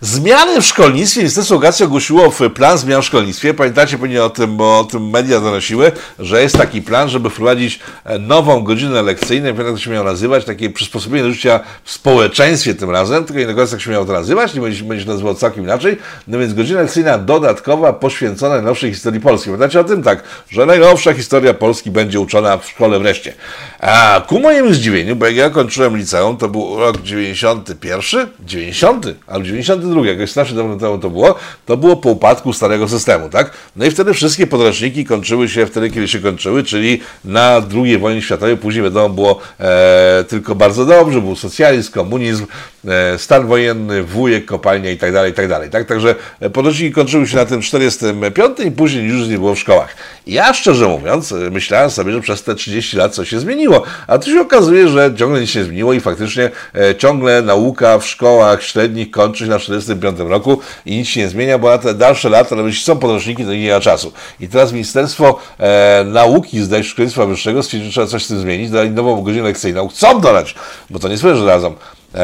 [0.04, 1.20] Zmiany w szkolnictwie.
[1.20, 3.54] Ministerstwo Edukacji ogłosiło plan zmian w szkolnictwie.
[3.54, 7.80] Pamiętacie pewnie o tym, bo o tym media donosiły, że jest taki plan, żeby wprowadzić
[8.06, 9.46] e, nową godzinę lekcyjną.
[9.46, 13.40] Nie pamiętam, jak to się miało nazywać, takie przysposobienie życia w społeczeństwie tym razem, tylko
[13.40, 15.98] nie do końca jak się miało to nazywać, nie będzie, będzie się nazywało całkiem inaczej.
[16.28, 19.46] No więc godzina lekcyjna dodatkowa poświęcona najnowszej historii Polski.
[19.46, 20.04] Pamiętacie o tym?
[20.04, 23.34] Tak, że najnowsza historia Polski będzie uczona w szkole wreszcie.
[23.80, 29.46] A ku mojemu zdziwieniu, bo jak ja kończyłem liceum, to był rok 91, 90 albo
[29.46, 33.52] 92, 92, jakoś strasznie dawno temu to było, to było po upadku starego systemu, tak?
[33.76, 38.22] No i wtedy wszystkie podręczniki kończyły się wtedy, kiedy się kończyły, czyli na II wojnie
[38.22, 42.46] światowej, później wiadomo było e, tylko bardzo dobrze, był socjalizm, komunizm,
[42.88, 45.88] e, stan wojenny, wujek, kopalnia i tak dalej, i tak dalej, tak?
[45.88, 46.16] Także
[46.54, 49.96] podręczniki kończyły się na tym 45 i później już nie było w szkołach.
[50.28, 54.32] Ja szczerze mówiąc, myślałem sobie, że przez te 30 lat coś się zmieniło, a tu
[54.32, 58.64] się okazuje, że ciągle nic się nie zmieniło i faktycznie e, ciągle nauka w szkołach
[58.64, 62.30] średnich kończy się na 45 roku i nic się nie zmienia, bo na te dalsze
[62.30, 64.14] lata, nawet jeśli są podręczniki, to nie ma czasu.
[64.40, 68.70] I teraz Ministerstwo e, Nauki, zdaje Szkolnictwa Wyższego stwierdziło, że trzeba coś z tym zmienić,
[68.70, 69.88] dali nową godzinę lekcyjną.
[69.88, 70.56] Chcą dodać,
[70.90, 71.76] bo to nie słyszę, że razem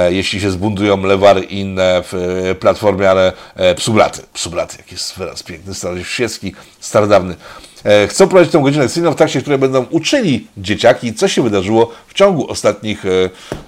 [0.10, 2.04] jeśli się zbundują lewary i inne
[2.50, 7.36] e, platformie, ale e, psubraty, psubraty, jaki jest wyraz piękny, staroświecki, starodawny.
[7.84, 11.92] E, chcą prowadzić tę godzinę lekcyjną w trakcie której będą uczyli dzieciaki, co się wydarzyło
[12.08, 13.04] w ciągu ostatnich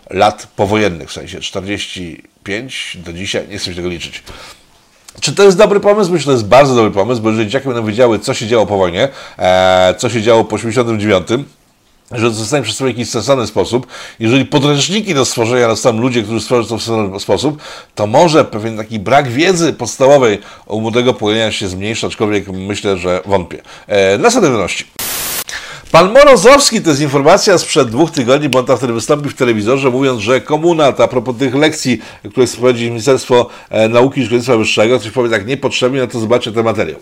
[0.10, 1.42] lat powojennych, w sensie
[2.44, 4.24] 45 do dzisiaj, nie chcę się tego liczyć.
[5.22, 6.12] Czy to jest dobry pomysł?
[6.12, 8.66] Myślę, że to jest bardzo dobry pomysł, bo jeżeli dzieciaki będą wiedziały, co się działo
[8.66, 11.28] po wojnie, e, co się działo po 89,
[12.12, 13.88] że zostanie przedstawione w jakiś sensowny sposób.
[14.20, 17.62] Jeżeli podręczniki do stworzenia dostaną ludzie, którzy stworzą to w sensowny sposób,
[17.96, 23.22] to może pewien taki brak wiedzy podstawowej u młodego pokolenia się zmniejsza, aczkolwiek myślę, że
[23.26, 23.62] wątpię.
[23.88, 24.86] E, następne wiadomości.
[25.92, 29.90] Pan Morozowski, to jest informacja sprzed dwóch tygodni, bo on tam wtedy wystąpił w telewizorze,
[29.90, 35.00] mówiąc, że komuna, a propos tych lekcji, które prowadzi Ministerstwo e, Nauki i Szkolnictwa Wyższego,
[35.00, 37.00] coś powie tak niepotrzebnie, no to zobaczcie ten materiał.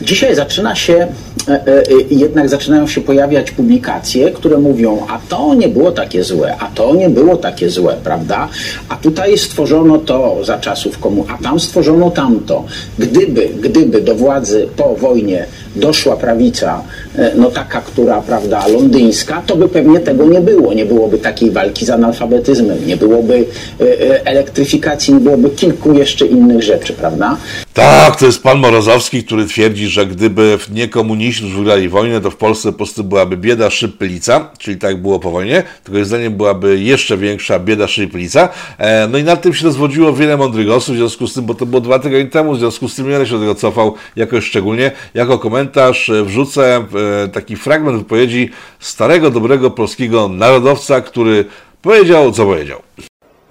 [0.00, 1.06] Dzisiaj zaczyna się,
[1.48, 6.56] e, e, jednak zaczynają się pojawiać publikacje, które mówią, a to nie było takie złe,
[6.60, 8.48] a to nie było takie złe, prawda?
[8.88, 12.64] A tutaj stworzono to za czasów komu, a tam stworzono tamto.
[12.98, 16.82] Gdyby, gdyby do władzy po wojnie doszła prawica,
[17.36, 20.74] no taka, która, prawda, londyńska, to by pewnie tego nie było.
[20.74, 23.44] Nie byłoby takiej walki z analfabetyzmem, nie byłoby
[23.80, 27.36] e, e, elektryfikacji, nie byłoby kilku jeszcze innych rzeczy, prawda?
[27.74, 32.36] Tak, to jest pan Morozowski, który twierdzi, że gdyby nie komuniści wygrali wojnę, to w
[32.36, 36.36] Polsce po prostu byłaby bieda, szyb, pylica, czyli tak było po wojnie, tylko jego zdaniem
[36.36, 37.86] byłaby jeszcze większa bieda.
[38.78, 41.54] E, no i nad tym się rozwodziło wiele mądrych osób, w związku z tym, bo
[41.54, 44.44] to było dwa tygodnie temu, w związku z tym nie się do tego cofał jakoś
[44.44, 44.90] szczególnie.
[45.14, 46.84] Jako komentarz e, wrzucę e,
[47.32, 51.44] taki fragment wypowiedzi starego, dobrego polskiego narodowca, który
[51.82, 52.82] powiedział, co powiedział.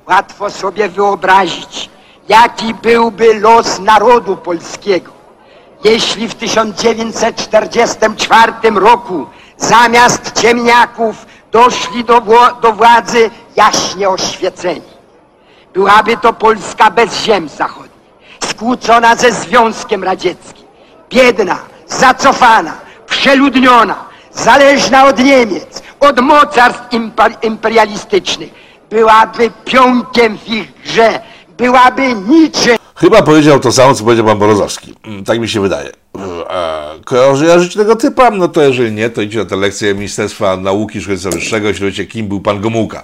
[0.07, 1.89] Łatwo sobie wyobrazić,
[2.29, 5.11] jaki byłby los narodu polskiego,
[5.83, 9.25] jeśli w 1944 roku
[9.57, 12.21] zamiast ciemniaków doszli do,
[12.61, 14.81] do władzy jaśnie oświeceni.
[15.73, 17.89] Byłaby to Polska bez ziem zachodnich,
[18.43, 20.65] skłócona ze Związkiem Radzieckim,
[21.09, 22.73] biedna, zacofana,
[23.09, 23.95] przeludniona,
[24.33, 26.81] zależna od Niemiec, od mocarstw
[27.41, 28.49] imperialistycznych.
[28.89, 31.19] Byłaby pionkiem w ich grze,
[31.57, 32.77] byłaby niczym.
[32.95, 34.95] Chyba powiedział to samo, co powiedział pan Borozowski.
[35.05, 35.89] Mm, Tak mi się wydaje.
[36.49, 38.31] A Kojarzycie tego typa?
[38.31, 41.79] No to jeżeli nie, to idźcie na tę lekcję Ministerstwa Nauki Szkolnictwa Wyższego i się
[41.79, 43.03] dowiecie, kim był pan Gomułka.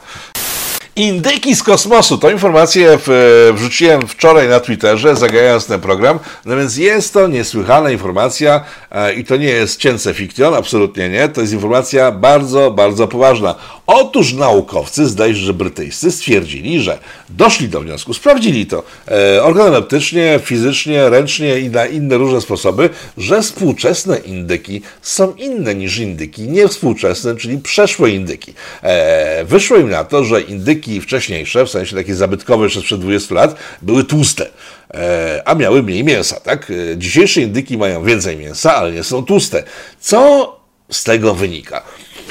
[0.97, 2.17] Indyki z kosmosu.
[2.17, 6.19] Tą informację w, wrzuciłem wczoraj na Twitterze, zagajając ten program.
[6.45, 11.29] No więc jest to niesłychana informacja e, i to nie jest cięce fikcjon, absolutnie nie.
[11.29, 13.55] To jest informacja bardzo, bardzo poważna.
[13.87, 20.39] Otóż naukowcy, zdaje się, że brytyjscy, stwierdzili, że doszli do wniosku, sprawdzili to e, organoleptycznie,
[20.43, 27.35] fizycznie, ręcznie i na inne różne sposoby, że współczesne indyki są inne niż indyki niewspółczesne,
[27.35, 28.53] czyli przeszłe indyki.
[28.83, 33.35] E, wyszło im na to, że indyki wcześniejsze, w sensie takie zabytkowe jeszcze sprzed 20
[33.35, 34.49] lat, były tłuste.
[34.93, 36.71] E, a miały mniej mięsa, tak?
[36.71, 39.63] E, Dzisiejsze indyki mają więcej mięsa, ale nie są tłuste.
[39.99, 40.55] Co
[40.91, 41.83] z tego wynika?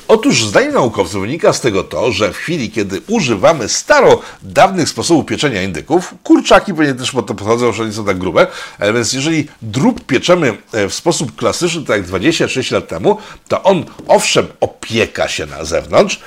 [0.09, 5.63] Otóż zdaniem naukowców wynika z tego to, że w chwili, kiedy używamy starodawnych sposobów pieczenia
[5.63, 8.47] indyków, kurczaki pewnie też po to podchodzą, że nie są tak grube,
[8.79, 10.57] e, więc jeżeli drób pieczemy
[10.89, 16.21] w sposób klasyczny, tak jak 26 lat temu, to on owszem opieka się na zewnątrz,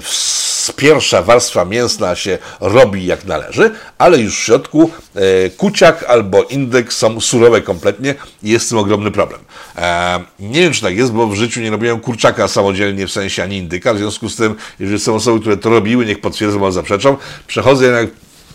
[0.00, 6.42] w- pierwsza warstwa mięsna się robi jak należy, ale już w środku e, kuciak albo
[6.42, 9.40] indyk są surowe kompletnie i jest z tym ogromny problem.
[9.76, 13.42] E, nie wiem, czy tak jest, bo w życiu nie robiłem kurczaka samodzielnie, w sensie
[13.42, 16.72] ani indyka, w związku z tym, jeżeli są osoby, które to robiły, niech potwierdzą albo
[16.72, 18.08] zaprzeczą, przechodzę jednak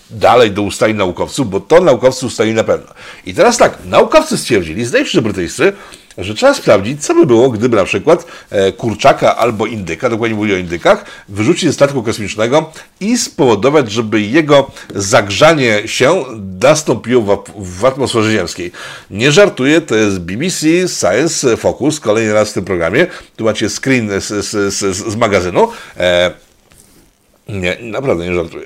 [0.10, 2.88] dalej do ustaleń naukowców, bo to naukowcy ustalili na pewno.
[3.26, 5.74] I teraz tak, naukowcy stwierdzili, zdaje brytyjscy,
[6.18, 10.54] że trzeba sprawdzić, co by było, gdyby na przykład e, kurczaka albo indyka, dokładnie mówię
[10.54, 16.26] o indykach, wyrzucić ze statku kosmicznego i spowodować, żeby jego zagrzanie się
[16.64, 18.72] nastąpiło w, at- w atmosferze ziemskiej.
[19.12, 20.68] Nie żartuję, to jest BBC
[21.00, 23.08] Science Focus, kolejny raz w tym programie.
[23.36, 25.68] Tu macie screen z, z, z, z magazynu.
[25.98, 26.32] E,
[27.50, 28.66] nie, naprawdę nie żartuję.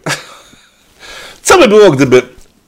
[1.43, 2.21] Co by było, gdyby.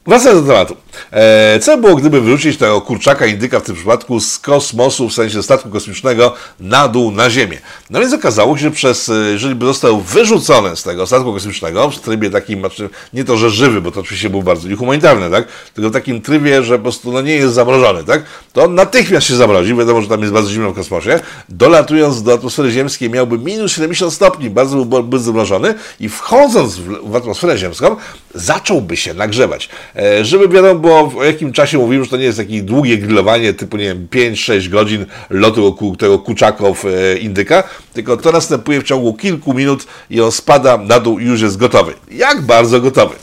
[0.07, 0.75] Wracając do tematu.
[1.11, 5.43] E, co było, gdyby wyrzucić tego kurczaka indyka w tym przypadku z kosmosu, w sensie
[5.43, 7.57] statku kosmicznego, na dół, na Ziemię?
[7.89, 11.89] No więc okazało się, że przez, e, jeżeli by został wyrzucony z tego statku kosmicznego,
[11.89, 15.47] w trybie takim, znaczy nie to, że żywy, bo to oczywiście był bardzo niehumanitarny, tak?
[15.73, 18.23] Tylko w takim trybie, że po prostu no, nie jest zamrożony, tak?
[18.53, 22.33] To on natychmiast się zamrozi, wiadomo, że tam jest bardzo zimno w kosmosie, dolatując do
[22.33, 27.95] atmosfery ziemskiej miałby minus 70 stopni, bardzo byłby zamrożony i wchodząc w, w atmosferę ziemską,
[28.35, 29.69] zacząłby się nagrzewać.
[29.95, 33.53] E, żeby wiadomo było, o jakim czasie mówimy, że to nie jest takie długie grillowanie
[33.53, 37.63] typu, nie wiem, 5-6 godzin lotu tego kuczaków e, indyka,
[37.93, 41.57] tylko to następuje w ciągu kilku minut i on spada na dół i już jest
[41.57, 41.93] gotowy.
[42.11, 43.15] Jak bardzo gotowy.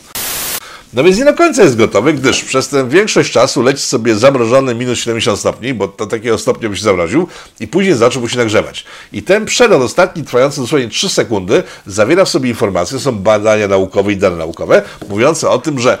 [0.93, 4.75] No więc nie do końca jest gotowy, gdyż przez tę większość czasu leci sobie zamrożony
[4.75, 7.27] minus 70 stopni, bo do takiego stopnia by się zamroził
[7.59, 8.85] i później zaczął się nagrzewać.
[9.13, 14.13] I ten przelot ostatni, trwający dosłownie 3 sekundy, zawiera w sobie informacje, są badania naukowe
[14.13, 15.97] i dane naukowe, mówiące o tym, że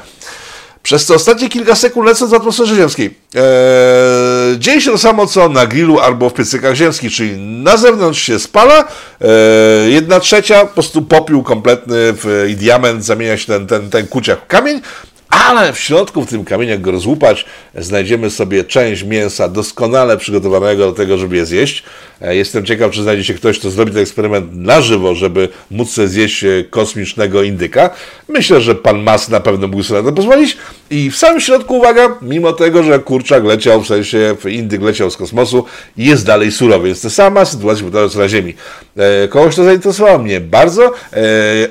[0.89, 3.05] przez te ostatnie kilka sekund lecąc w atmosferze ziemskiej.
[3.35, 8.21] Eee, dzieje się to samo co na grillu albo w piecykach ziemskich, czyli na zewnątrz
[8.21, 8.87] się spala,
[9.21, 14.07] eee, jedna trzecia po prostu popiół kompletny w, i diament zamienia się ten, ten, ten
[14.07, 14.81] kuciak w kamień,
[15.29, 20.85] ale w środku, w tym kamieniu, jak go rozłupać, znajdziemy sobie część mięsa doskonale przygotowanego
[20.85, 21.83] do tego, żeby je zjeść.
[22.21, 25.91] E, jestem ciekaw, czy znajdzie się ktoś, kto zrobi ten eksperyment na żywo, żeby móc
[25.91, 27.89] sobie zjeść e, kosmicznego indyka.
[28.27, 30.57] Myślę, że pan Mas na pewno mógł sobie na to pozwolić.
[30.89, 35.17] I w samym środku, uwaga, mimo tego, że kurczak leciał, w sensie indyk leciał z
[35.17, 35.65] kosmosu,
[35.97, 36.87] jest dalej surowy.
[36.87, 38.53] Jest to sama sytuacja powtarzająca na Ziemi.
[38.97, 40.93] E, kogoś to zainteresowało mnie bardzo.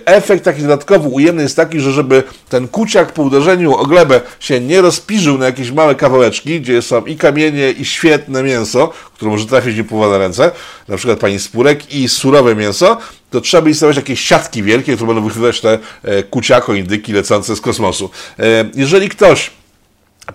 [0.05, 4.61] Efekt taki dodatkowy, ujemny jest taki, że żeby ten kuciak po uderzeniu o glebę się
[4.61, 9.47] nie rozpiżył na jakieś małe kawałeczki, gdzie są i kamienie, i świetne mięso, które może
[9.47, 10.51] trafić na ręce,
[10.89, 12.97] na przykład pani spórek i surowe mięso,
[13.31, 17.57] to trzeba by instalować jakieś siatki wielkie, które będą wychwytywać te e, kuciako indyki lecące
[17.57, 18.11] z kosmosu.
[18.39, 19.51] E, jeżeli ktoś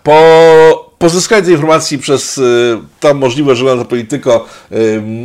[0.03, 4.47] po pozyskaniu tej informacji przez y, tą możliwość, że na polityko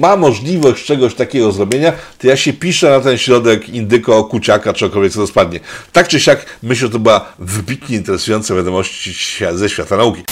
[0.01, 5.13] ma możliwość czegoś takiego zrobienia, to ja się piszę na ten środek indyko, kuciaka, czegokolwiek,
[5.13, 5.61] co to spadnie.
[5.93, 9.11] Tak czy siak, myślę, że to była wybitnie interesująca wiadomość
[9.53, 10.23] ze świata nauki.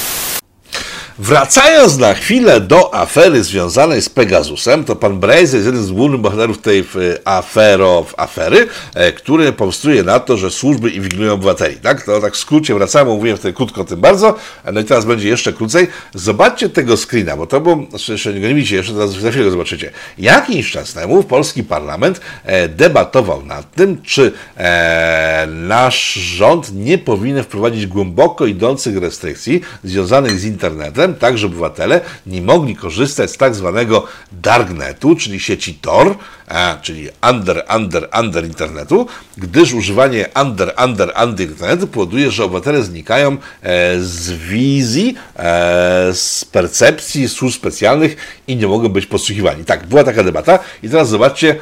[1.18, 6.20] Wracając na chwilę do afery związanej z Pegasusem, to pan Braze jest jeden z głównych
[6.20, 6.84] bohaterów tej
[7.24, 11.76] afero, afery, e, który powstuje na to, że służby inwigilują obywateli.
[11.76, 12.02] Tak?
[12.02, 14.34] To tak w skrócie wracamy, mówiłem wtedy krótko o tym bardzo,
[14.72, 15.86] no i teraz będzie jeszcze krócej.
[16.14, 19.92] Zobaczcie tego screena, bo to było, jeszcze nie widzicie, jeszcze teraz za chwilę go zobaczycie.
[20.18, 27.44] Jakiś czas temu polski parlament e, debatował nad tym, czy e, nasz rząd nie powinien
[27.44, 33.54] wprowadzić głęboko idących restrykcji związanych z internetem, tak żeby obywatele nie mogli korzystać z tak
[33.54, 36.16] zwanego darknetu, czyli sieci Tor,
[36.48, 42.82] a, czyli under, under, under internetu, gdyż używanie under, under, under internetu powoduje, że obywatele
[42.82, 48.16] znikają e, z wizji, e, z percepcji służb specjalnych
[48.46, 49.64] i nie mogą być podsłuchiwani.
[49.64, 51.56] Tak, była taka debata i teraz zobaczcie, e,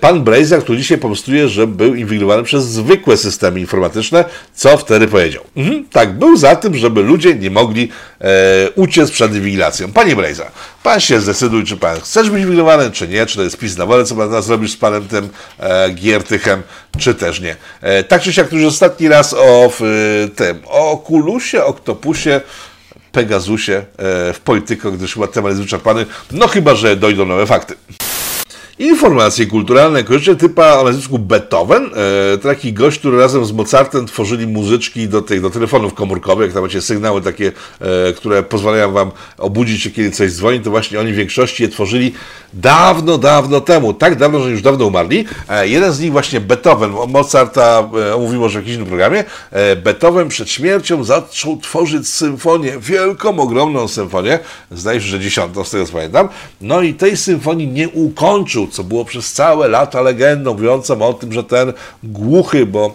[0.00, 5.44] pan Brazier, który dzisiaj pomstuje, że był inwigilowany przez zwykłe systemy informatyczne, co wtedy powiedział.
[5.56, 7.88] Mhm, tak, był za tym, żeby ludzie nie mogli
[8.20, 9.92] e, uciec przed inwigilacją.
[9.92, 10.46] Panie Brazier,
[10.82, 13.86] pan się zdecyduj, czy pan chcesz być inwigilowany, czy nie, czy to jest pis na
[13.86, 15.28] wolę, co pan nas zrobisz z panem tym
[15.60, 16.62] e, Giertychem,
[16.98, 17.56] czy też nie.
[17.80, 22.40] E, tak czy siak, już ostatni raz o w, tym, o Okulusie, Oktopusie,
[23.12, 23.84] Pegasusie e,
[24.32, 27.74] w politykę, gdyż chyba temat jest wyczerpany, no chyba, że dojdą nowe fakty.
[28.78, 31.90] Informacje kulturalne kojarzycie typa o nazwisku Beethoven,
[32.34, 36.54] e, taki gość, który razem z Mozartem tworzyli muzyczki do, tych, do telefonów komórkowych, jak
[36.54, 41.00] tam macie sygnały takie, e, które pozwalają wam obudzić się, kiedy coś dzwoni, to właśnie
[41.00, 42.12] oni w większości je tworzyli
[42.52, 45.24] dawno, dawno temu, tak dawno, że już dawno umarli.
[45.48, 49.76] E, jeden z nich właśnie Beethoven, Mozarta e, omówimy może w jakimś innym programie, e,
[49.76, 54.38] Beethoven przed śmiercią zaczął tworzyć symfonię, wielką, ogromną symfonię,
[54.70, 56.28] zdaje się, że dziesiątą, z tego co pamiętam,
[56.60, 61.32] no i tej symfonii nie ukończył, co było przez całe lata legendą mówiącą o tym,
[61.32, 62.94] że ten głuchy, bo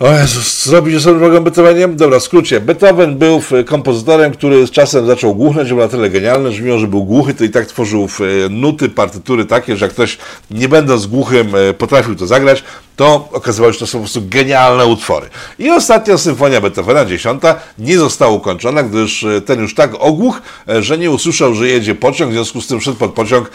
[0.00, 1.96] o Jezus, zrobić sobie drogą Beethoveniem?
[1.96, 2.60] Dobra, w skrócie.
[2.60, 6.86] Beethoven był kompozytorem, który z czasem zaczął głuchnąć, był na tyle genialny, że mimo, że
[6.86, 8.08] był głuchy, to i tak tworzył
[8.50, 10.18] nuty, partytury takie, że jak ktoś
[10.50, 12.64] nie będąc głuchym e, potrafił to zagrać,
[13.00, 15.28] to okazywało się, że to są po prostu genialne utwory.
[15.58, 20.82] I ostatnia symfonia Beethovena, dziesiąta, nie została ukończona, gdyż e, ten już tak ogłuch, e,
[20.82, 23.50] że nie usłyszał, że jedzie pociąg, w związku z tym szedł pod pociąg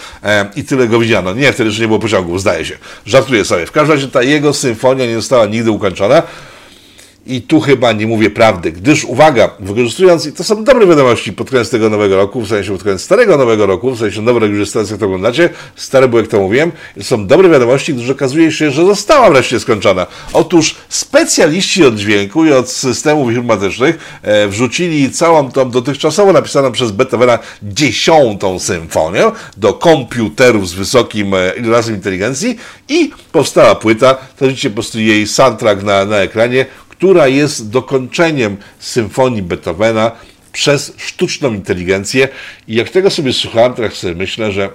[0.55, 1.34] i tyle go widziano.
[1.34, 2.77] Nie, wtedy że nie było pociągów, zdaje się.
[3.05, 3.65] Żartuję sobie.
[3.65, 6.23] W każdym razie ta jego symfonia nie została nigdy ukończona.
[7.25, 11.49] I tu chyba nie mówię prawdy, gdyż uwaga, wykorzystując, i to są dobre wiadomości pod
[11.49, 14.21] koniec tego nowego roku, w sensie pod koniec starego nowego roku, w sensie
[14.59, 18.51] jest teraz, jak to oglądacie, stary był, jak to mówiłem, są dobre wiadomości, gdyż okazuje
[18.51, 20.07] się, że została wreszcie skończona.
[20.33, 26.91] Otóż specjaliści od dźwięku i od systemów informatycznych e, wrzucili całą tą dotychczasowo napisaną przez
[26.91, 29.23] Beethovena dziesiątą symfonię
[29.57, 32.57] do komputerów z wysokim e, razem inteligencji
[32.89, 36.65] i powstała płyta, to widzicie po prostu jej soundtrack na, na ekranie,
[37.06, 40.12] która jest dokończeniem symfonii Beethovena
[40.51, 42.28] przez sztuczną inteligencję.
[42.68, 44.70] I jak tego sobie słuchałem, to tak sobie myślę, że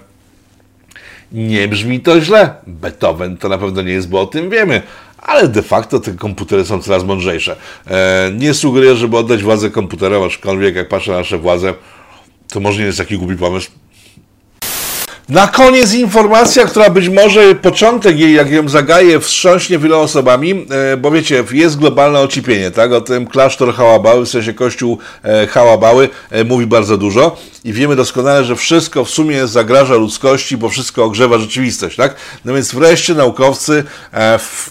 [1.32, 2.54] nie brzmi to źle.
[2.66, 4.82] Beethoven to na pewno nie jest, bo o tym wiemy.
[5.18, 7.56] Ale de facto te komputery są coraz mądrzejsze.
[7.86, 11.74] E, nie sugeruję, żeby oddać władzę komputerom, aczkolwiek jak patrzę na nasze władze,
[12.48, 13.70] to może nie jest taki głupi pomysł.
[15.30, 20.96] Na koniec informacja, która być może początek jej, jak ją zagaje, wstrząśnie wieloma osobami, e,
[20.96, 22.92] bo wiecie, jest globalne ocipienie, tak?
[22.92, 27.96] O tym klasztor Hałabały, w sensie kościół e, Hałabały e, mówi bardzo dużo i wiemy
[27.96, 32.14] doskonale, że wszystko w sumie zagraża ludzkości, bo wszystko ogrzewa rzeczywistość, tak?
[32.44, 33.84] No więc wreszcie naukowcy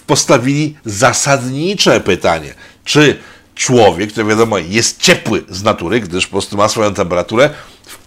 [0.06, 2.54] postawili zasadnicze pytanie,
[2.84, 3.18] czy
[3.54, 7.50] człowiek, to wiadomo jest ciepły z natury, gdyż po prostu ma swoją temperaturę,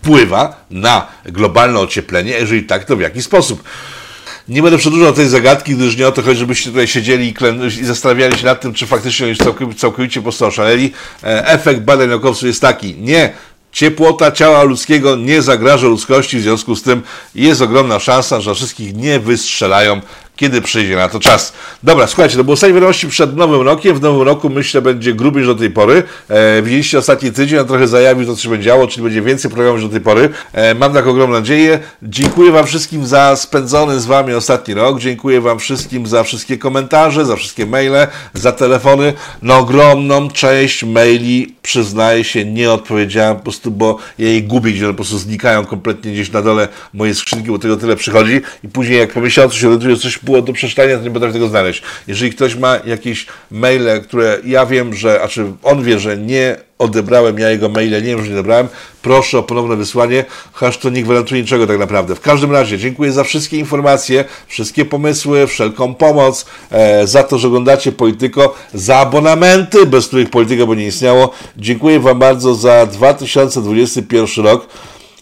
[0.04, 3.64] wpływa na globalne ocieplenie, jeżeli tak, to w jaki sposób.
[4.48, 7.86] Nie będę przedłużał tej zagadki, gdyż nie o to chodzi, żebyście tutaj siedzieli i, i
[7.86, 10.94] zastanawiali się nad tym, czy faktycznie już całkowicie, całkowicie po prostu oszaleli.
[11.24, 13.34] E, efekt badań naukowców jest taki, nie,
[13.74, 17.02] Ciepłota ciała ludzkiego nie zagraża ludzkości, w związku z tym
[17.36, 20.02] jest ogromna szansa, że wszystkich nie wystrzelają
[20.36, 21.54] kiedy przyjdzie na to czas.
[21.84, 23.96] Dobra, słuchajcie, to było ostatnie wiadomości przed Nowym Rokiem.
[23.96, 26.04] W Nowym Roku myślę będzie grubiej niż do tej pory.
[26.30, 29.52] E, widzieliście ostatni tydzień, on trochę zajawił to, co się będzie działo, czyli będzie więcej
[29.52, 30.30] programów niż do tej pory.
[30.54, 31.80] E, mam taką ogromną nadzieję.
[32.04, 35.00] Dziękuję Wam wszystkim za spędzony z Wami ostatni rok.
[35.00, 39.14] Dziękuję Wam wszystkim za wszystkie komentarze, za wszystkie maile, za telefony.
[39.42, 44.88] Na ogromną część maili, przyznaję się, nie odpowiedziałem po prostu, bo ja je gubię, gdzie
[44.88, 49.00] po prostu znikają kompletnie gdzieś na dole mojej skrzynki, bo tego tyle przychodzi i później
[49.00, 51.84] jak po miesiącu się orientuję, coś było do przeczytania, to nie potrafię tego znaleźć.
[52.08, 56.56] Jeżeli ktoś ma jakieś maile, które ja wiem, że, a czy on wie, że nie
[56.80, 58.68] odebrałem ja jego maile, nie wiem, że nie odebrałem,
[59.02, 62.16] proszę o ponowne wysłanie, chociaż to nie gwarantuje niczego tak naprawdę.
[62.16, 67.48] W każdym razie dziękuję za wszystkie informacje, wszystkie pomysły, wszelką pomoc, e, za to, że
[67.48, 71.32] oglądacie Polityko, za abonamenty, bez których Polityka by nie istniało.
[71.58, 74.68] Dziękuję Wam bardzo za 2021 rok.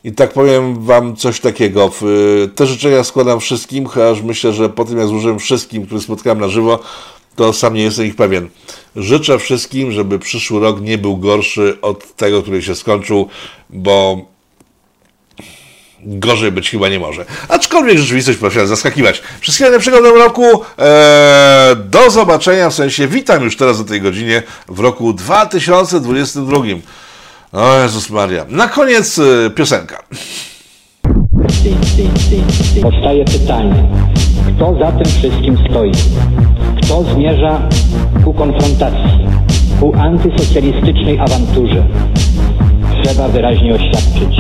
[0.04, 1.92] I tak powiem Wam coś takiego.
[2.56, 6.48] Te życzenia składam wszystkim, chociaż myślę, że po tym jak złożyłem wszystkim, których spotkałem na
[6.48, 6.80] żywo,
[7.36, 8.50] to sam nie jestem ich pewien.
[8.96, 13.28] Życzę wszystkim, żeby przyszły rok nie był gorszy od tego, który się skończył,
[13.70, 14.26] bo
[16.04, 17.26] gorzej być chyba nie może.
[17.50, 19.22] Aczkolwiek rzeczywistość potrafiła zaskakiwać.
[19.40, 20.44] Wszystkiego najlepszego w roku.
[20.78, 26.58] Eee, do zobaczenia, w sensie witam już teraz o tej godzinie w roku 2022.
[27.54, 28.46] O Jezus Maria.
[28.50, 30.04] Na koniec y, piosenka.
[32.82, 33.90] Powstaje pytanie,
[34.48, 35.92] kto za tym wszystkim stoi?
[36.82, 37.70] Kto zmierza
[38.26, 39.28] ku konfrontacji,
[39.80, 41.88] ku antysocjalistycznej awanturze?
[43.04, 44.36] Trzeba wyraźnie oświadczyć.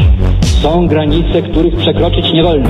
[0.61, 2.69] Są granice, których przekroczyć nie wolno.